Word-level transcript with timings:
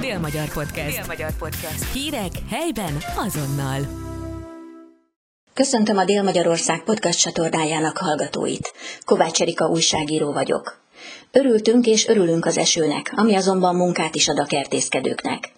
Dél-Magyar 0.00 0.52
Podcast. 0.52 0.96
Dél-Magyar 0.96 1.30
Podcast. 1.38 1.92
Hírek 1.92 2.30
helyben 2.50 2.96
azonnal. 3.16 3.80
Köszöntöm 5.54 5.96
a 5.96 6.04
Dél-Magyarország 6.04 6.82
podcast 6.84 7.20
csatornájának 7.20 7.96
hallgatóit. 7.96 8.72
Kovács 9.04 9.40
Erika 9.40 9.66
újságíró 9.66 10.32
vagyok. 10.32 10.80
Örültünk 11.32 11.86
és 11.86 12.06
örülünk 12.06 12.44
az 12.46 12.58
esőnek, 12.58 13.12
ami 13.16 13.34
azonban 13.34 13.76
munkát 13.76 14.14
is 14.14 14.28
ad 14.28 14.38
a 14.38 14.44
kertészkedőknek. 14.44 15.52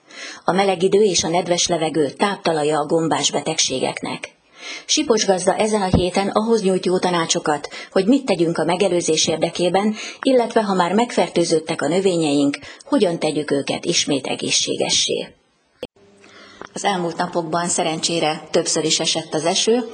A 0.45 0.53
meleg 0.53 0.83
idő 0.83 1.03
és 1.03 1.25
a 1.25 1.29
nedves 1.29 1.67
levegő 1.67 2.11
táptalaja 2.11 2.79
a 2.79 2.87
gombás 2.87 3.31
betegségeknek. 3.31 4.40
Sipos 4.85 5.27
gazda 5.27 5.57
ezen 5.57 5.83
a 5.83 5.97
héten 5.97 6.29
ahhoz 6.29 6.63
nyújt 6.63 6.87
jó 6.87 6.99
tanácsokat, 6.99 7.69
hogy 7.91 8.07
mit 8.07 8.25
tegyünk 8.25 8.59
a 8.59 8.65
megelőzés 8.65 9.27
érdekében, 9.27 9.95
illetve 10.23 10.63
ha 10.63 10.75
már 10.75 10.93
megfertőzöttek 10.93 11.83
a 11.83 11.89
növényeink, 11.89 12.59
hogyan 12.85 13.19
tegyük 13.19 13.51
őket 13.51 13.85
ismét 13.85 14.27
egészségessé. 14.27 15.29
Az 16.75 16.85
elmúlt 16.85 17.17
napokban 17.17 17.69
szerencsére 17.69 18.49
többször 18.51 18.85
is 18.85 19.01
esett 19.01 19.35
az 19.35 19.45
eső, 19.45 19.85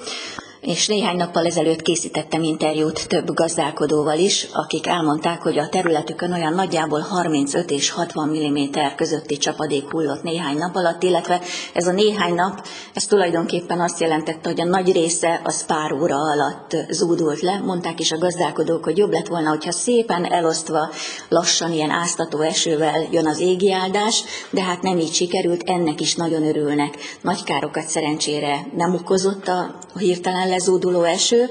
és 0.61 0.87
néhány 0.87 1.17
nappal 1.17 1.47
ezelőtt 1.47 1.83
készítettem 1.83 2.43
interjút 2.43 3.09
több 3.09 3.35
gazdálkodóval 3.35 4.19
is, 4.19 4.49
akik 4.53 4.87
elmondták, 4.87 5.43
hogy 5.43 5.59
a 5.59 5.69
területükön 5.69 6.33
olyan 6.33 6.55
nagyjából 6.55 7.01
35 7.01 7.71
és 7.71 7.91
60 7.91 8.29
mm 8.29 8.65
közötti 8.97 9.37
csapadék 9.37 9.91
hullott 9.91 10.23
néhány 10.23 10.57
nap 10.57 10.77
alatt, 10.77 11.03
illetve 11.03 11.41
ez 11.73 11.87
a 11.87 11.93
néhány 11.93 12.35
nap, 12.35 12.67
ez 12.95 13.05
tulajdonképpen 13.05 13.81
azt 13.81 14.01
jelentette, 14.01 14.49
hogy 14.49 14.61
a 14.61 14.65
nagy 14.65 14.93
része 14.93 15.41
az 15.45 15.67
pár 15.67 15.93
óra 15.93 16.17
alatt 16.17 16.77
zúdult 16.91 17.41
le. 17.41 17.59
Mondták 17.59 18.01
is 18.01 18.13
a 18.13 18.19
gazdálkodók, 18.19 18.85
hogy 18.85 18.99
jobb 18.99 19.13
lett 19.13 19.27
volna, 19.27 19.49
hogyha 19.49 19.73
szépen 19.73 20.25
elosztva, 20.25 20.91
lassan 21.29 21.73
ilyen 21.73 21.91
áztató 21.91 22.41
esővel 22.41 23.07
jön 23.11 23.27
az 23.27 23.41
égi 23.41 23.73
áldás, 23.73 24.25
de 24.51 24.63
hát 24.63 24.83
nem 24.83 24.99
így 24.99 25.13
sikerült, 25.13 25.63
ennek 25.63 26.01
is 26.01 26.15
nagyon 26.15 26.47
örülnek. 26.47 26.95
Nagy 27.21 27.45
károkat 27.45 27.89
szerencsére 27.89 28.67
nem 28.77 28.95
okozott 28.95 29.49
a 29.49 29.75
hirtelen 29.99 30.49
lezúduló 30.57 31.03
eső, 31.03 31.51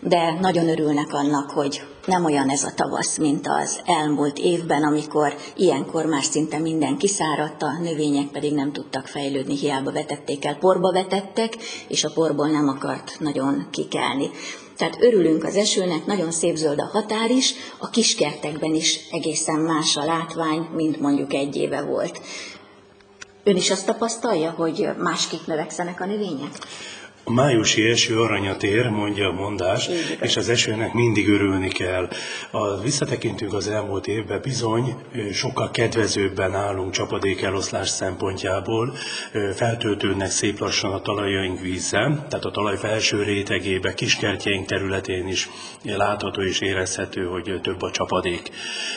de 0.00 0.38
nagyon 0.40 0.68
örülnek 0.68 1.12
annak, 1.12 1.50
hogy 1.50 1.82
nem 2.06 2.24
olyan 2.24 2.48
ez 2.48 2.64
a 2.64 2.72
tavasz, 2.74 3.18
mint 3.18 3.46
az 3.48 3.80
elmúlt 3.84 4.38
évben, 4.38 4.82
amikor 4.82 5.34
ilyenkor 5.56 6.04
már 6.04 6.22
szinte 6.22 6.58
minden 6.58 6.96
kiszáradt, 6.96 7.62
a 7.62 7.78
növények 7.82 8.26
pedig 8.26 8.54
nem 8.54 8.72
tudtak 8.72 9.06
fejlődni, 9.06 9.56
hiába 9.56 9.92
vetették 9.92 10.44
el, 10.44 10.56
porba 10.56 10.92
vetettek, 10.92 11.56
és 11.88 12.04
a 12.04 12.10
porból 12.14 12.48
nem 12.48 12.68
akart 12.68 13.16
nagyon 13.20 13.66
kikelni. 13.70 14.30
Tehát 14.76 14.96
örülünk 15.00 15.44
az 15.44 15.56
esőnek, 15.56 16.06
nagyon 16.06 16.30
szép 16.30 16.56
zöld 16.56 16.80
a 16.80 16.90
határ 16.92 17.30
is, 17.30 17.54
a 17.78 17.90
kiskertekben 17.90 18.74
is 18.74 19.00
egészen 19.10 19.60
más 19.60 19.96
a 19.96 20.04
látvány, 20.04 20.68
mint 20.74 21.00
mondjuk 21.00 21.32
egy 21.34 21.56
éve 21.56 21.82
volt. 21.82 22.20
Ön 23.44 23.56
is 23.56 23.70
azt 23.70 23.86
tapasztalja, 23.86 24.50
hogy 24.50 24.88
másképp 24.98 25.46
növekszenek 25.46 26.00
a 26.00 26.06
növények? 26.06 26.52
A 27.28 27.32
májusi 27.32 27.90
eső 27.90 28.20
aranyat 28.20 28.62
ér, 28.62 28.88
mondja 28.88 29.28
a 29.28 29.32
mondás, 29.32 29.88
és 30.20 30.36
az 30.36 30.48
esőnek 30.48 30.92
mindig 30.92 31.28
örülni 31.28 31.68
kell. 31.68 32.08
A, 32.50 32.80
visszatekintünk 32.80 33.52
az 33.54 33.68
elmúlt 33.68 34.06
évben, 34.06 34.40
bizony 34.42 34.94
sokkal 35.32 35.70
kedvezőbben 35.70 36.54
állunk 36.54 36.92
csapadék 36.92 37.42
eloszlás 37.42 37.88
szempontjából, 37.88 38.92
feltöltődnek 39.54 40.30
szép 40.30 40.58
lassan 40.58 40.92
a 40.92 41.00
talajaink 41.00 41.60
vízzel, 41.60 42.26
tehát 42.28 42.44
a 42.44 42.50
talaj 42.50 42.76
felső 42.76 43.22
rétegébe, 43.22 43.94
kiskertjeink 43.94 44.66
területén 44.66 45.26
is 45.26 45.48
látható 45.82 46.42
és 46.42 46.60
érezhető, 46.60 47.24
hogy 47.24 47.60
több 47.62 47.82
a 47.82 47.90
csapadék. 47.90 48.50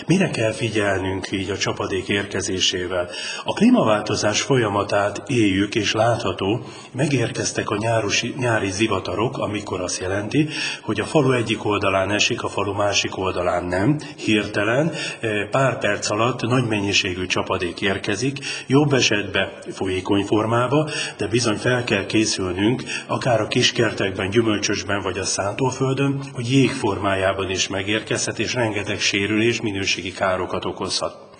Mire 0.07 0.29
kell 0.29 0.51
figyelnünk 0.51 1.31
így 1.31 1.49
a 1.49 1.57
csapadék 1.57 2.07
érkezésével? 2.07 3.09
A 3.43 3.53
klímaváltozás 3.53 4.41
folyamatát 4.41 5.29
éljük, 5.29 5.75
és 5.75 5.91
látható, 5.91 6.65
megérkeztek 6.91 7.69
a 7.69 7.77
nyáros 8.21 8.51
nyári 8.61 8.71
zivatarok, 8.71 9.37
amikor 9.37 9.81
azt 9.81 9.99
jelenti, 9.99 10.47
hogy 10.81 10.99
a 10.99 11.05
falu 11.05 11.31
egyik 11.31 11.65
oldalán 11.65 12.11
esik, 12.11 12.43
a 12.43 12.47
falu 12.47 12.73
másik 12.73 13.17
oldalán 13.17 13.65
nem. 13.65 13.99
Hirtelen, 14.15 14.91
eh, 15.19 15.47
pár 15.51 15.79
perc 15.79 16.09
alatt 16.09 16.41
nagy 16.41 16.67
mennyiségű 16.67 17.25
csapadék 17.25 17.81
érkezik, 17.81 18.37
jobb 18.67 18.93
esetben 18.93 19.49
folyékony 19.71 20.23
formába, 20.23 20.89
de 21.17 21.27
bizony 21.27 21.57
fel 21.57 21.83
kell 21.83 22.05
készülnünk, 22.05 22.83
akár 23.07 23.41
a 23.41 23.47
kiskertekben, 23.47 24.29
gyümölcsösben 24.29 25.01
vagy 25.01 25.17
a 25.17 25.23
szántóföldön, 25.23 26.23
hogy 26.33 26.51
jég 26.51 26.71
formájában 26.71 27.49
is 27.49 27.67
megérkezhet, 27.67 28.39
és 28.39 28.53
rengeteg 28.53 28.99
sérülés, 28.99 29.61
minőségi 29.61 30.11
károkat 30.11 30.65
okozhat. 30.65 31.30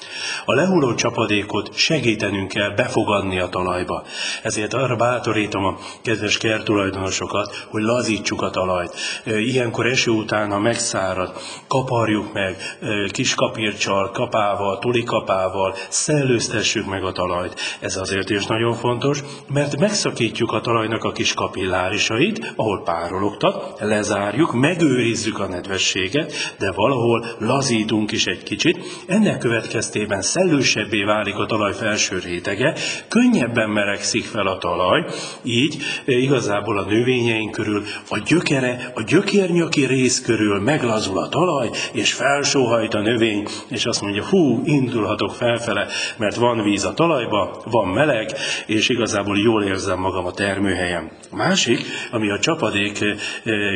A 0.46 0.54
lehulló 0.54 0.96
csapadékot 0.96 1.76
segítenünk 1.76 2.48
kell 2.48 2.70
befogadni 2.70 3.40
a 3.40 3.48
talajba. 3.48 4.04
Ezért 4.44 4.74
arra 4.74 4.96
bátorítom 4.96 5.66
a 5.66 5.78
kedves 6.02 6.38
kertulajdonosokat, 6.38 7.68
hogy 7.70 7.82
lazítsuk 7.82 8.42
a 8.42 8.50
talajt. 8.50 8.96
Ilyenkor 9.26 9.86
eső 9.86 10.12
után, 10.12 10.52
ha 10.52 10.60
megszárad, 10.60 11.34
kaparjuk 11.68 12.34
meg 12.34 12.78
kis 13.12 13.36
kapircsal, 13.36 14.12
kapával, 14.12 14.80
tulikapával, 14.80 15.76
szellőztessük 15.90 16.86
meg 16.86 17.04
a 17.04 17.12
talajt. 17.12 17.60
Ez 17.80 17.98
azért 17.98 18.30
is 18.30 18.46
nagyon 18.46 18.74
fontos, 18.74 19.24
mert 19.48 19.80
megszakítjuk 19.80 20.52
a 20.52 20.62
talajnak 20.62 21.04
a 21.04 21.12
kis 21.12 21.34
kapillárisait, 21.34 22.54
ahol 22.56 22.82
párologtat, 22.84 23.80
lezárjuk, 23.80 24.54
megőrizzük 24.54 25.40
a 25.40 25.48
nedvességet, 25.48 26.34
de 26.60 26.72
valahol 26.72 27.26
lazítunk 27.40 28.12
is 28.12 28.26
egy 28.26 28.44
kicsit. 28.44 28.80
Ennek 29.08 29.38
következtében 29.38 29.90
következtében 29.92 30.22
szellősebbé 30.22 31.04
válik 31.04 31.36
a 31.36 31.46
talaj 31.46 31.74
felső 31.74 32.20
rétege, 32.20 32.76
könnyebben 33.08 33.70
melegszik 33.70 34.24
fel 34.24 34.48
a 34.48 34.58
talaj, 34.58 35.06
így 35.44 35.78
eh, 36.06 36.22
igazából 36.22 36.78
a 36.78 36.86
növényeink 36.86 37.52
körül 37.52 37.84
a 38.10 38.18
gyökere, 38.26 38.92
a 38.96 39.02
gyökérnyaki 39.02 39.86
rész 39.86 40.22
körül 40.22 40.60
meglazul 40.60 41.18
a 41.18 41.30
talaj, 41.30 41.70
és 41.94 42.14
felsóhajt 42.14 42.94
a 42.94 43.02
növény, 43.02 43.48
és 43.70 43.86
azt 43.86 44.02
mondja, 44.02 44.26
hú, 44.26 44.62
indulhatok 44.66 45.32
felfele, 45.32 45.88
mert 46.18 46.36
van 46.36 46.64
víz 46.64 46.86
a 46.86 46.94
talajba, 46.94 47.62
van 47.66 47.88
meleg, 47.88 48.32
és 48.66 48.90
igazából 48.90 49.38
jól 49.38 49.64
érzem 49.64 50.00
magam 50.00 50.26
a 50.26 50.32
termőhelyen. 50.32 51.12
A 51.32 51.36
másik, 51.36 51.80
ami 52.12 52.30
a 52.30 52.40
csapadék 52.40 53.02
eh, 53.02 53.18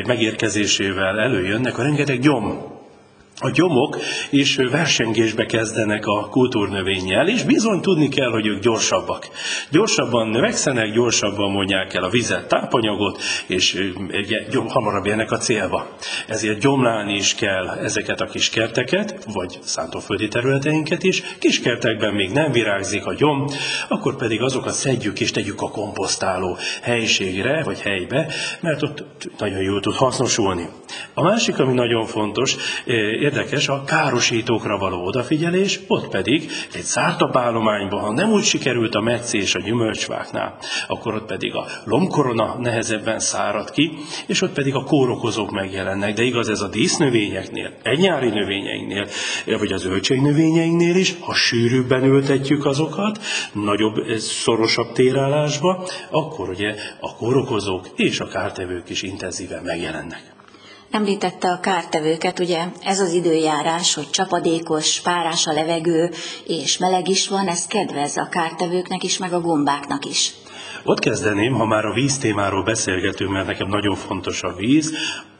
megérkezésével 0.07 1.19
előjönnek, 1.19 1.77
a 1.77 1.83
rengeteg 1.83 2.19
gyom 2.19 2.74
a 3.39 3.49
gyomok 3.49 3.97
is 4.29 4.55
versengésbe 4.55 5.45
kezdenek 5.45 6.05
a 6.05 6.27
kultúrnövényjel, 6.29 7.27
és 7.27 7.43
bizony 7.43 7.81
tudni 7.81 8.07
kell, 8.07 8.29
hogy 8.29 8.47
ők 8.47 8.61
gyorsabbak. 8.61 9.29
Gyorsabban 9.71 10.27
növekszenek, 10.27 10.91
gyorsabban 10.91 11.51
mondják 11.51 11.93
el 11.93 12.03
a 12.03 12.09
vizet, 12.09 12.47
tápanyagot, 12.47 13.21
és 13.47 13.91
hamarabb 14.67 15.05
jönnek 15.05 15.31
a 15.31 15.37
célba. 15.37 15.87
Ezért 16.27 16.59
gyomlálni 16.59 17.13
is 17.13 17.35
kell 17.35 17.69
ezeket 17.69 18.21
a 18.21 18.25
kis 18.25 18.49
kerteket, 18.49 19.25
vagy 19.33 19.59
szántóföldi 19.61 20.27
területeinket 20.27 21.03
is. 21.03 21.23
Kis 21.39 21.59
kertekben 21.59 22.13
még 22.13 22.31
nem 22.31 22.51
virágzik 22.51 23.05
a 23.05 23.13
gyom, 23.13 23.45
akkor 23.87 24.15
pedig 24.15 24.41
azokat 24.41 24.73
szedjük 24.73 25.19
és 25.19 25.31
tegyük 25.31 25.61
a 25.61 25.69
komposztáló 25.69 26.57
helységre, 26.81 27.63
vagy 27.63 27.81
helybe, 27.81 28.27
mert 28.61 28.83
ott 28.83 29.05
nagyon 29.37 29.61
jól 29.61 29.79
tud 29.79 29.95
hasznosulni. 29.95 30.69
A 31.17 31.21
másik, 31.21 31.59
ami 31.59 31.73
nagyon 31.73 32.05
fontos, 32.05 32.55
érdekes 33.19 33.67
a 33.67 33.83
károsítókra 33.83 34.77
való 34.77 35.05
odafigyelés, 35.05 35.79
ott 35.87 36.07
pedig 36.07 36.51
egy 36.73 36.83
zártabb 36.83 37.37
állományban, 37.37 37.99
ha 37.99 38.11
nem 38.11 38.31
úgy 38.31 38.43
sikerült 38.43 38.95
a 38.95 39.01
meccés 39.01 39.55
a 39.55 39.59
gyümölcsváknál, 39.59 40.57
akkor 40.87 41.15
ott 41.15 41.25
pedig 41.25 41.53
a 41.53 41.65
lomkorona 41.85 42.57
nehezebben 42.59 43.19
szárad 43.19 43.71
ki, 43.71 43.91
és 44.27 44.41
ott 44.41 44.53
pedig 44.53 44.75
a 44.75 44.83
kórokozók 44.83 45.51
megjelennek. 45.51 46.13
De 46.13 46.23
igaz 46.23 46.49
ez 46.49 46.61
a 46.61 46.67
dísznövényeknél, 46.67 47.71
egy 47.83 47.99
nyári 47.99 48.29
növényeinknél, 48.29 49.07
vagy 49.45 49.71
az 49.71 49.89
növényeinknél 50.07 50.95
is, 50.95 51.15
ha 51.19 51.33
sűrűbben 51.33 52.03
ültetjük 52.03 52.65
azokat, 52.65 53.19
nagyobb, 53.53 54.17
szorosabb 54.17 54.91
térállásba, 54.91 55.87
akkor 56.09 56.49
ugye 56.49 56.75
a 56.99 57.15
kórokozók 57.15 57.87
és 57.95 58.19
a 58.19 58.27
kártevők 58.27 58.89
is 58.89 59.01
intenzíven 59.01 59.63
megjelennek. 59.63 60.34
Említette 60.91 61.47
a 61.47 61.59
kártevőket, 61.59 62.39
ugye 62.39 62.63
ez 62.83 62.99
az 62.99 63.13
időjárás, 63.13 63.93
hogy 63.93 64.09
csapadékos, 64.09 65.01
párás 65.01 65.47
a 65.47 65.53
levegő, 65.53 66.11
és 66.47 66.77
meleg 66.77 67.07
is 67.07 67.27
van, 67.27 67.47
ez 67.47 67.67
kedvez 67.67 68.17
a 68.17 68.27
kártevőknek 68.29 69.03
is, 69.03 69.17
meg 69.17 69.33
a 69.33 69.41
gombáknak 69.41 70.05
is. 70.05 70.33
Ott 70.83 70.99
kezdeném, 70.99 71.53
ha 71.53 71.65
már 71.65 71.85
a 71.85 71.93
víz 71.93 72.17
témáról 72.17 72.63
beszélgetünk, 72.63 73.31
mert 73.31 73.47
nekem 73.47 73.67
nagyon 73.67 73.95
fontos 73.95 74.41
a 74.41 74.53
víz, 74.53 74.93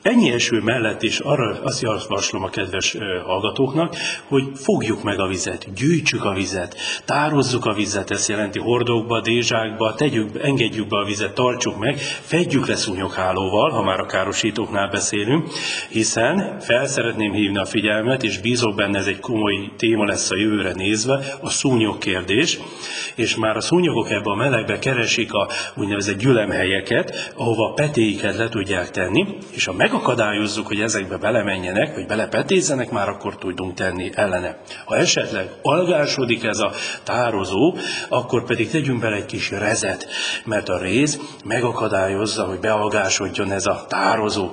Ennyi 0.05 0.31
eső 0.31 0.61
mellett 0.61 1.03
is 1.03 1.19
arra 1.19 1.59
azt 1.63 1.81
javaslom 1.81 2.43
a 2.43 2.49
kedves 2.49 2.97
hallgatóknak, 3.25 3.95
hogy 4.27 4.43
fogjuk 4.55 5.03
meg 5.03 5.19
a 5.19 5.27
vizet, 5.27 5.73
gyűjtsük 5.73 6.25
a 6.25 6.33
vizet, 6.33 6.75
tározzuk 7.05 7.65
a 7.65 7.73
vizet, 7.73 8.11
ez 8.11 8.29
jelenti 8.29 8.59
hordókba, 8.59 9.21
dézsákba, 9.21 9.93
tegyük, 9.93 10.29
engedjük 10.41 10.87
be 10.87 10.97
a 10.97 11.05
vizet, 11.05 11.33
tartsuk 11.33 11.79
meg, 11.79 11.97
fedjük 12.21 12.67
le 12.67 12.75
szúnyoghálóval, 12.75 13.69
ha 13.69 13.83
már 13.83 13.99
a 13.99 14.05
károsítóknál 14.05 14.89
beszélünk, 14.89 15.47
hiszen 15.89 16.59
fel 16.59 16.85
szeretném 16.85 17.33
hívni 17.33 17.57
a 17.57 17.65
figyelmet, 17.65 18.23
és 18.23 18.37
bízok 18.37 18.75
benne, 18.75 18.97
ez 18.97 19.07
egy 19.07 19.19
komoly 19.19 19.71
téma 19.77 20.05
lesz 20.05 20.31
a 20.31 20.37
jövőre 20.37 20.73
nézve, 20.73 21.19
a 21.41 21.49
szúnyog 21.49 21.97
kérdés, 21.97 22.59
és 23.15 23.35
már 23.35 23.55
a 23.55 23.61
szúnyogok 23.61 24.09
ebbe 24.09 24.31
a 24.31 24.35
melegbe 24.35 24.79
keresik 24.79 25.33
a 25.33 25.49
úgynevezett 25.75 26.17
gyülemhelyeket, 26.17 27.33
ahova 27.35 27.73
petéiket 27.73 28.37
le 28.37 28.49
tudják 28.49 28.91
tenni, 28.91 29.25
és 29.51 29.67
a 29.67 29.73
meg 29.73 29.93
megakadályozzuk, 29.95 30.67
hogy 30.67 30.79
ezekbe 30.79 31.17
belemenjenek, 31.17 31.95
vagy 31.95 32.05
belepetézzenek, 32.05 32.91
már 32.91 33.09
akkor 33.09 33.37
tudunk 33.37 33.73
tenni 33.73 34.09
ellene. 34.13 34.57
Ha 34.85 34.97
esetleg 34.97 35.49
algásodik 35.61 36.43
ez 36.43 36.59
a 36.59 36.71
tározó, 37.03 37.75
akkor 38.09 38.43
pedig 38.43 38.69
tegyünk 38.69 38.99
bele 38.99 39.15
egy 39.15 39.25
kis 39.25 39.51
rezet, 39.51 40.07
mert 40.45 40.69
a 40.69 40.77
réz 40.77 41.19
megakadályozza, 41.45 42.43
hogy 42.43 42.59
bealgásodjon 42.59 43.51
ez 43.51 43.65
a 43.65 43.85
tározó. 43.89 44.49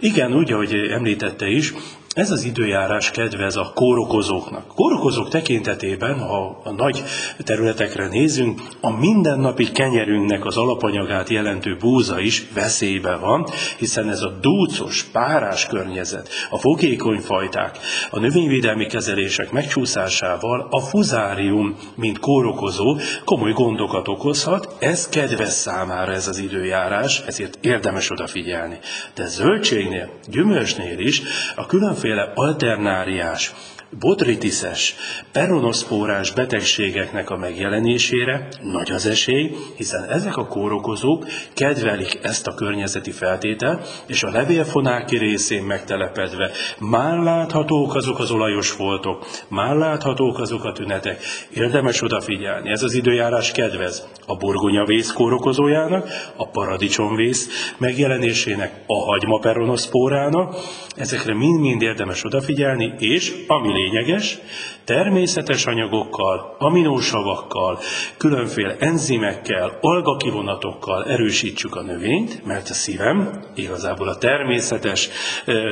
Igen, 0.00 0.34
úgy, 0.34 0.52
ahogy 0.52 0.74
említette 0.74 1.46
is, 1.46 1.72
ez 2.16 2.30
az 2.30 2.44
időjárás 2.44 3.10
kedvez 3.10 3.56
a 3.56 3.72
kórokozóknak. 3.74 4.66
Kórokozók 4.74 5.28
tekintetében, 5.28 6.18
ha 6.18 6.60
a 6.64 6.70
nagy 6.70 7.02
területekre 7.38 8.08
nézünk, 8.08 8.62
a 8.80 8.90
mindennapi 8.90 9.70
kenyerünknek 9.70 10.44
az 10.44 10.56
alapanyagát 10.56 11.28
jelentő 11.28 11.76
búza 11.80 12.20
is 12.20 12.46
veszélybe 12.54 13.16
van, 13.16 13.46
hiszen 13.78 14.08
ez 14.08 14.22
a 14.22 14.38
dúcos, 14.40 15.04
párás 15.12 15.66
környezet, 15.66 16.28
a 16.50 16.58
fogékony 16.58 17.18
fajták, 17.18 17.78
a 18.10 18.18
növényvédelmi 18.18 18.86
kezelések 18.86 19.50
megcsúszásával 19.50 20.66
a 20.70 20.80
fuzárium, 20.80 21.76
mint 21.94 22.18
kórokozó, 22.18 22.96
komoly 23.24 23.52
gondokat 23.52 24.08
okozhat, 24.08 24.76
ez 24.78 25.08
kedvez 25.08 25.54
számára 25.54 26.12
ez 26.12 26.28
az 26.28 26.38
időjárás, 26.38 27.22
ezért 27.26 27.58
érdemes 27.60 28.10
odafigyelni. 28.10 28.78
De 29.14 29.26
zöldségnél, 29.26 30.10
gyümölcsnél 30.28 30.98
is 30.98 31.22
a 31.56 31.66
különféle 31.66 32.04
mindenféle 32.06 32.32
alternáriás 32.34 33.52
botritiszes, 33.98 34.94
peronoszpórás 35.32 36.32
betegségeknek 36.32 37.30
a 37.30 37.36
megjelenésére 37.36 38.48
nagy 38.62 38.90
az 38.90 39.06
esély, 39.06 39.50
hiszen 39.76 40.04
ezek 40.10 40.36
a 40.36 40.46
kórokozók 40.46 41.26
kedvelik 41.54 42.18
ezt 42.22 42.46
a 42.46 42.54
környezeti 42.54 43.10
feltételt, 43.10 44.04
és 44.06 44.22
a 44.22 44.30
levélfonáki 44.30 45.18
részén 45.18 45.62
megtelepedve 45.62 46.50
már 46.78 47.18
láthatók 47.18 47.94
azok 47.94 48.18
az 48.18 48.30
olajos 48.30 48.70
foltok, 48.70 49.26
már 49.48 49.76
láthatók 49.76 50.38
azok 50.38 50.64
a 50.64 50.72
tünetek. 50.72 51.20
Érdemes 51.54 52.02
odafigyelni, 52.02 52.70
ez 52.70 52.82
az 52.82 52.94
időjárás 52.94 53.52
kedvez 53.52 54.08
a 54.26 54.36
burgonyavész 54.36 55.12
kórokozójának, 55.12 56.08
a 56.36 56.48
paradicsomvész 56.48 57.72
megjelenésének, 57.78 58.72
a 58.86 59.04
hagyma 59.04 59.38
peronoszpórának, 59.38 60.54
ezekre 60.96 61.34
mind-mind 61.34 61.82
érdemes 61.82 62.24
odafigyelni, 62.24 62.94
és 62.98 63.34
ami 63.46 63.72
lényeges, 63.86 64.38
természetes 64.86 65.66
anyagokkal, 65.66 66.56
aminósavakkal, 66.58 67.78
különféle 68.16 68.76
enzimekkel, 68.78 69.78
algakivonatokkal 69.80 71.04
erősítsük 71.04 71.76
a 71.76 71.82
növényt, 71.82 72.44
mert 72.44 72.68
a 72.68 72.74
szívem 72.74 73.44
igazából 73.54 74.08
a 74.08 74.18
természetes 74.18 75.08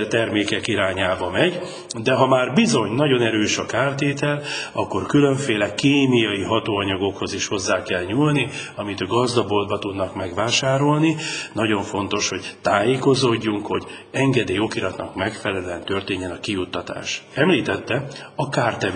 termékek 0.08 0.66
irányába 0.66 1.30
megy, 1.30 1.60
de 2.02 2.12
ha 2.12 2.26
már 2.26 2.52
bizony 2.52 2.90
nagyon 2.90 3.22
erős 3.22 3.58
a 3.58 3.66
kártétel, 3.66 4.42
akkor 4.72 5.06
különféle 5.06 5.74
kémiai 5.74 6.42
hatóanyagokhoz 6.42 7.34
is 7.34 7.46
hozzá 7.46 7.82
kell 7.82 8.04
nyúlni, 8.04 8.48
amit 8.76 9.00
a 9.00 9.06
gazdaboltba 9.06 9.78
tudnak 9.78 10.14
megvásárolni. 10.14 11.16
Nagyon 11.52 11.82
fontos, 11.82 12.28
hogy 12.28 12.56
tájékozódjunk, 12.62 13.66
hogy 13.66 13.82
engedély 14.10 14.58
okiratnak 14.58 15.14
megfelelően 15.14 15.84
történjen 15.84 16.30
a 16.30 16.40
kijuttatás. 16.40 17.22
Említette, 17.34 18.06
a 18.34 18.48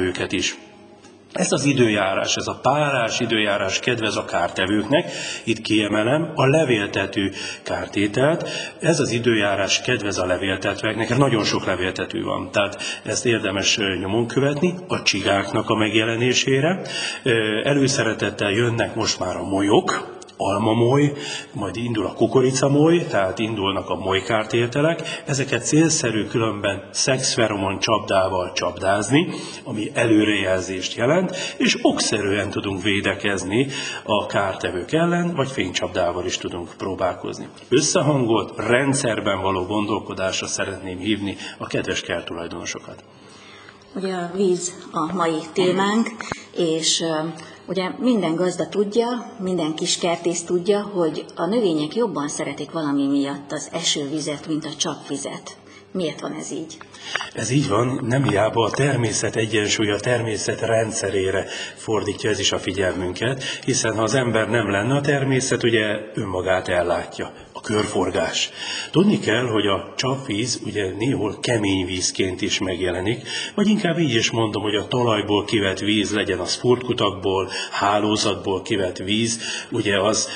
kártevőket 0.09 0.33
is. 0.33 0.57
Ez 1.33 1.53
az 1.53 1.65
időjárás, 1.65 2.35
ez 2.37 2.47
a 2.47 2.59
párás 2.63 3.21
időjárás 3.21 3.79
kedvez 3.79 4.17
a 4.17 4.25
kártevőknek, 4.25 5.11
itt 5.45 5.61
kiemelem 5.61 6.33
a 6.35 6.47
levéltető 6.47 7.33
kártételt, 7.63 8.49
ez 8.81 9.01
az 9.01 9.11
időjárás 9.11 9.81
kedvez 9.81 10.19
a 10.19 10.27
levéltetveknek, 10.27 11.17
nagyon 11.17 11.45
sok 11.45 11.65
levéltető 11.65 12.23
van, 12.23 12.51
tehát 12.51 13.01
ezt 13.05 13.27
érdemes 13.27 13.79
nyomon 14.01 14.27
követni, 14.27 14.75
a 14.89 15.03
csigáknak 15.03 15.69
a 15.69 15.75
megjelenésére. 15.75 16.83
Előszeretettel 17.63 18.51
jönnek 18.51 18.95
most 18.95 19.19
már 19.19 19.37
a 19.37 19.43
molyok, 19.43 20.18
almamoly, 20.39 21.13
majd 21.53 21.77
indul 21.77 22.07
a 22.07 22.13
kukoricamoly, 22.13 23.07
tehát 23.07 23.39
indulnak 23.39 23.89
a 23.89 23.97
molykártételek. 23.97 25.23
Ezeket 25.27 25.67
célszerű 25.67 26.25
különben 26.25 26.89
szexferomon 26.91 27.79
csapdával 27.79 28.53
csapdázni, 28.53 29.29
ami 29.65 29.91
előrejelzést 29.95 30.95
jelent, 30.95 31.37
és 31.57 31.79
okszerűen 31.83 32.51
tudunk 32.51 32.83
védekezni 32.83 33.67
a 34.05 34.27
kártevők 34.27 34.93
ellen, 34.93 35.35
vagy 35.35 35.51
fénycsapdával 35.51 36.25
is 36.25 36.37
tudunk 36.37 36.75
próbálkozni. 36.77 37.49
Összehangolt, 37.69 38.53
rendszerben 38.57 39.41
való 39.41 39.65
gondolkodásra 39.65 40.47
szeretném 40.47 40.99
hívni 40.99 41.37
a 41.59 41.67
kedves 41.67 42.01
kertulajdonosokat. 42.01 43.05
Ugye 43.95 44.15
a 44.15 44.31
víz 44.35 44.87
a 44.93 45.15
mai 45.15 45.39
témánk, 45.53 46.09
és 46.59 47.05
Ugye 47.69 47.91
minden 47.99 48.35
gazda 48.35 48.69
tudja, 48.69 49.33
minden 49.39 49.75
kis 49.75 49.99
kertész 49.99 50.43
tudja, 50.43 50.83
hogy 50.83 51.25
a 51.35 51.47
növények 51.47 51.95
jobban 51.95 52.29
szeretik 52.29 52.71
valami 52.71 53.07
miatt 53.07 53.53
az 53.53 53.69
esővizet, 53.73 54.47
mint 54.47 54.65
a 54.65 54.75
csapvizet. 54.77 55.57
Miért 55.93 56.21
van 56.21 56.33
ez 56.33 56.51
így? 56.53 56.77
Ez 57.35 57.51
így 57.51 57.69
van, 57.69 58.01
nem 58.03 58.25
hiába 58.25 58.65
a 58.65 58.71
természet 58.71 59.37
egyensúly, 59.37 59.91
a 59.91 60.01
természet 60.01 60.61
rendszerére 60.61 61.45
fordítja 61.77 62.31
ez 62.31 62.39
is 62.39 62.53
a 62.53 62.59
figyelmünket, 62.59 63.43
hiszen 63.43 63.97
ha 63.97 64.03
az 64.03 64.15
ember 64.15 64.49
nem 64.49 64.71
lenne 64.71 64.95
a 64.95 65.01
természet, 65.01 65.63
ugye 65.63 66.01
önmagát 66.15 66.69
ellátja 66.69 67.33
körforgás. 67.69 68.51
Tudni 68.91 69.19
kell, 69.19 69.47
hogy 69.47 69.67
a 69.67 69.93
csapvíz 69.97 70.61
ugye 70.67 70.91
néhol 70.99 71.39
kemény 71.41 71.87
vízként 71.87 72.43
is 72.43 72.59
megjelenik, 72.59 73.29
vagy 73.55 73.69
inkább 73.69 73.99
így 73.99 74.15
is 74.15 74.31
mondom, 74.31 74.63
hogy 74.63 74.75
a 74.75 74.87
talajból 74.89 75.45
kivett 75.45 75.79
víz 75.79 76.15
legyen 76.15 76.39
az 76.39 76.55
furtkutakból, 76.55 77.51
hálózatból 77.71 78.63
kivett 78.63 78.97
víz, 78.97 79.41
ugye 79.71 80.01
az 80.01 80.29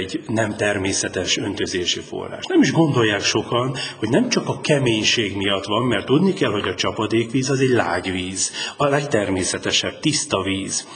egy 0.00 0.20
nem 0.26 0.56
természetes 0.56 1.36
öntözési 1.36 2.00
forrás. 2.00 2.44
Nem 2.48 2.62
is 2.62 2.72
gondolják 2.72 3.22
sokan, 3.22 3.76
hogy 3.96 4.08
nem 4.08 4.28
csak 4.28 4.48
a 4.48 4.60
keménység 4.60 5.36
miatt 5.36 5.64
van, 5.64 5.86
mert 5.86 6.06
tudni 6.06 6.32
kell, 6.32 6.50
hogy 6.50 6.68
a 6.68 6.74
csapadékvíz 6.74 7.50
az 7.50 7.60
egy 7.60 7.68
lágy 7.68 8.12
víz, 8.12 8.52
a 8.76 8.86
legtermészetesebb, 8.86 10.00
tiszta 10.00 10.42
víz. 10.42 10.86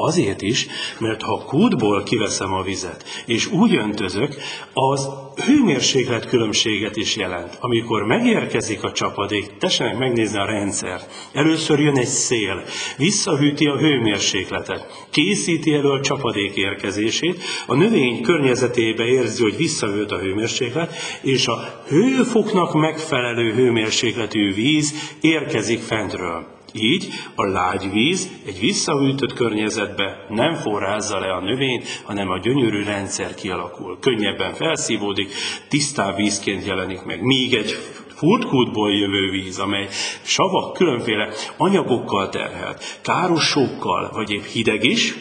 Azért 0.00 0.42
is, 0.42 0.66
mert 0.98 1.22
ha 1.22 1.44
kútból 1.44 2.02
kiveszem 2.02 2.52
a 2.52 2.62
vizet, 2.62 3.04
és 3.26 3.46
úgy 3.46 3.74
öntözök, 3.74 4.36
az 4.72 5.08
hőmérséklet 5.46 6.26
különbséget 6.26 6.96
is 6.96 7.16
jelent. 7.16 7.56
Amikor 7.60 8.02
megérkezik 8.02 8.82
a 8.82 8.92
csapadék, 8.92 9.56
tessenek 9.58 9.98
megnézni 9.98 10.38
a 10.38 10.44
rendszert. 10.44 11.28
Először 11.32 11.78
jön 11.78 11.98
egy 11.98 12.06
szél, 12.06 12.62
visszahűti 12.96 13.66
a 13.66 13.78
hőmérsékletet, 13.78 15.06
készíti 15.10 15.72
elő 15.74 15.88
a 15.88 16.00
csapadék 16.00 16.56
érkezését, 16.56 17.42
a 17.66 17.74
növény 17.74 18.22
környezetébe 18.22 19.04
érzi, 19.04 19.42
hogy 19.42 19.56
visszahűlt 19.56 20.12
a 20.12 20.18
hőmérséklet, 20.18 20.94
és 21.22 21.46
a 21.46 21.82
hőfoknak 21.88 22.74
megfelelő 22.74 23.52
hőmérsékletű 23.52 24.54
víz 24.54 25.16
érkezik 25.20 25.80
fentről. 25.80 26.57
Így 26.72 27.08
a 27.34 27.46
lágy 27.46 27.90
víz 27.92 28.30
egy 28.46 28.60
visszahűtött 28.60 29.32
környezetbe 29.32 30.26
nem 30.28 30.54
forrázza 30.54 31.18
le 31.18 31.32
a 31.32 31.40
növényt, 31.40 32.02
hanem 32.04 32.30
a 32.30 32.38
gyönyörű 32.38 32.82
rendszer 32.82 33.34
kialakul. 33.34 33.98
Könnyebben 34.00 34.54
felszívódik, 34.54 35.32
tisztább 35.68 36.16
vízként 36.16 36.66
jelenik 36.66 37.02
meg. 37.02 37.22
Míg 37.22 37.54
egy 37.54 37.76
furtkútból 38.16 38.92
jövő 38.92 39.30
víz, 39.30 39.58
amely 39.58 39.88
savak 40.22 40.72
különféle 40.72 41.28
anyagokkal 41.56 42.28
terhelt, 42.28 42.98
károsókkal, 43.02 44.10
vagy 44.12 44.30
épp 44.30 44.44
hideg 44.44 44.84
is, 44.84 45.14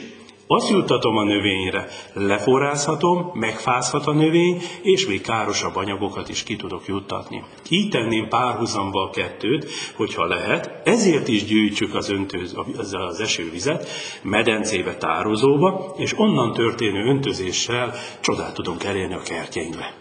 azt 0.47 0.69
juttatom 0.69 1.17
a 1.17 1.23
növényre, 1.23 1.87
leforrázhatom, 2.13 3.31
megfázhat 3.33 4.05
a 4.05 4.13
növény, 4.13 4.61
és 4.81 5.07
még 5.07 5.21
károsabb 5.21 5.75
anyagokat 5.75 6.29
is 6.29 6.43
ki 6.43 6.55
tudok 6.55 6.85
juttatni. 6.85 7.43
Így 7.69 7.89
tenném 7.89 8.27
párhuzamba 8.27 9.03
a 9.03 9.09
kettőt, 9.09 9.65
hogyha 9.95 10.25
lehet, 10.25 10.81
ezért 10.83 11.27
is 11.27 11.45
gyűjtsük 11.45 11.95
az, 11.95 12.09
öntőz, 12.09 12.55
az 12.91 13.19
esővizet 13.19 13.89
medencébe, 14.21 14.95
tározóba, 14.95 15.93
és 15.97 16.19
onnan 16.19 16.53
történő 16.53 17.03
öntözéssel 17.03 17.93
csodát 18.21 18.53
tudunk 18.53 18.83
elérni 18.83 19.13
a 19.13 19.21
kertjeinkbe. 19.21 19.93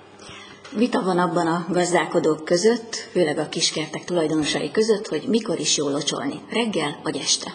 Vita 0.76 1.02
van 1.02 1.18
abban 1.18 1.46
a 1.46 1.66
gazdálkodók 1.70 2.44
között, 2.44 3.08
főleg 3.12 3.38
a 3.38 3.48
kiskertek 3.48 4.04
tulajdonosai 4.04 4.70
között, 4.70 5.06
hogy 5.06 5.22
mikor 5.28 5.58
is 5.58 5.76
jó 5.76 5.88
locsolni, 5.88 6.40
reggel 6.50 7.00
vagy 7.02 7.16
este. 7.16 7.54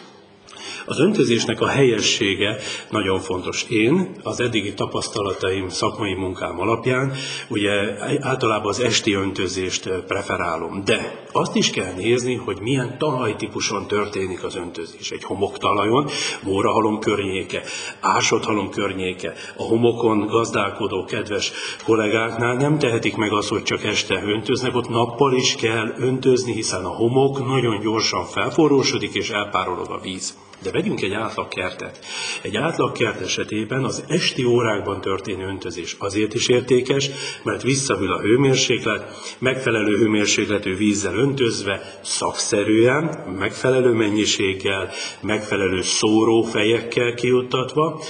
Az 0.86 1.00
öntözésnek 1.00 1.62
a 1.62 1.68
helyessége 1.68 2.58
nagyon 2.90 3.20
fontos. 3.20 3.66
Én 3.70 4.16
az 4.24 4.40
eddigi 4.40 4.74
tapasztalataim, 4.74 5.70
szakmai 5.70 6.14
munkám 6.14 6.60
alapján 6.60 7.14
ugye 7.50 7.72
általában 8.20 8.70
az 8.70 8.80
esti 8.80 9.14
öntözést 9.14 9.90
preferálom, 10.08 10.84
de 10.86 11.26
azt 11.32 11.56
is 11.56 11.70
kell 11.70 11.94
nézni, 11.94 12.36
hogy 12.36 12.60
milyen 12.62 12.98
talajtípuson 12.98 13.88
történik 13.88 14.44
az 14.44 14.56
öntözés. 14.56 15.12
Egy 15.12 15.24
homoktalajon, 15.24 16.08
mórahalom 16.44 17.00
környéke, 17.00 17.62
ásodhalom 18.00 18.70
környéke, 18.70 19.34
a 19.58 19.64
homokon 19.64 20.28
gazdálkodó 20.28 21.04
kedves 21.04 21.52
kollégáknál 21.86 22.56
nem 22.56 22.80
tehetik 22.80 23.16
meg 23.16 23.34
azt, 23.34 23.50
hogy 23.50 23.64
csak 23.64 23.84
este 23.84 24.24
öntöznek, 24.26 24.76
ott 24.76 24.90
nappal 24.90 25.34
is 25.34 25.56
kell 25.56 25.94
öntözni, 25.98 26.54
hiszen 26.54 26.86
a 26.86 26.96
homok 26.96 27.46
nagyon 27.48 27.80
gyorsan 27.80 28.26
felforrósodik 28.26 29.14
és 29.14 29.30
elpárolog 29.30 29.90
a 29.90 30.00
víz. 30.00 30.38
De 30.64 30.72
vegyünk 30.72 31.02
egy 31.02 31.14
átlagkertet. 31.14 32.00
Egy 32.42 32.58
átlagkert 32.58 33.22
esetében 33.22 33.84
az 33.84 34.04
esti 34.08 34.44
órákban 34.44 35.02
történő 35.02 35.48
öntözés 35.48 35.96
azért 36.00 36.34
is 36.34 36.48
értékes, 36.48 37.10
mert 37.44 37.62
visszahűl 37.62 38.12
a 38.12 38.22
hőmérséklet, 38.22 39.36
megfelelő 39.40 39.98
hőmérsékletű 39.98 40.76
vízzel 40.76 41.16
öntözve, 41.16 42.00
szakszerűen, 42.02 43.04
megfelelő 43.38 43.92
mennyiséggel, 43.92 44.90
megfelelő 45.22 45.82
szórófejekkel 45.82 47.14
kijuttatva, 47.14 48.02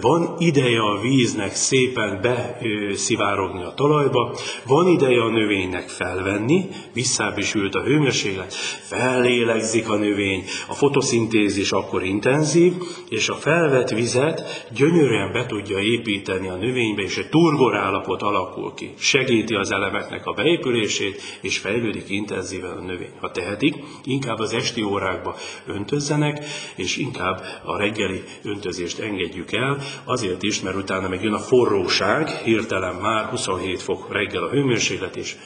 van 0.00 0.34
ideje 0.38 0.80
a 0.80 1.00
víznek 1.00 1.54
szépen 1.54 2.20
beszivárogni 2.20 3.62
a 3.62 3.74
talajba, 3.76 4.36
van 4.66 4.86
ideje 4.86 5.22
a 5.22 5.30
növénynek 5.30 5.88
felvenni, 5.88 6.68
visszább 6.92 7.38
is 7.38 7.54
ült 7.54 7.74
a 7.74 7.82
hőmérséklet, 7.82 8.54
fellélegzik 8.82 9.88
a 9.88 9.96
növény, 9.96 10.44
a 10.68 10.74
fotoszintézis 10.74 11.72
akkor 11.88 12.04
intenzív, 12.04 12.72
és 13.08 13.28
a 13.28 13.34
felvett 13.34 13.88
vizet 13.88 14.66
gyönyörűen 14.74 15.32
be 15.32 15.46
tudja 15.46 15.78
építeni 15.78 16.48
a 16.48 16.54
növénybe, 16.56 17.02
és 17.02 17.16
egy 17.16 17.28
turgor 17.28 17.76
állapot 17.76 18.22
alakul 18.22 18.74
ki. 18.74 18.94
Segíti 18.98 19.54
az 19.54 19.70
elemeknek 19.70 20.26
a 20.26 20.32
beépülését, 20.32 21.20
és 21.40 21.58
fejlődik 21.58 22.08
intenzíven 22.08 22.76
a 22.76 22.80
növény. 22.80 23.12
Ha 23.20 23.30
tehetik, 23.30 23.74
inkább 24.04 24.38
az 24.38 24.52
esti 24.52 24.82
órákba 24.82 25.36
öntözzenek, 25.66 26.44
és 26.76 26.96
inkább 26.96 27.42
a 27.64 27.78
reggeli 27.78 28.22
öntözést 28.42 28.98
engedjük 28.98 29.52
el, 29.52 29.78
azért 30.04 30.42
is, 30.42 30.60
mert 30.60 30.76
utána 30.76 31.08
megjön 31.08 31.32
a 31.32 31.38
forróság, 31.38 32.28
hirtelen 32.28 32.94
már 32.94 33.24
27 33.24 33.82
fok 33.82 34.12
reggel 34.12 34.42
a 34.42 34.50
hőmérséklet, 34.50 35.16
és 35.16 35.36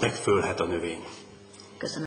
megfölhet 0.00 0.60
a 0.60 0.64
növény. 0.64 1.02
Köszönöm. 1.78 2.00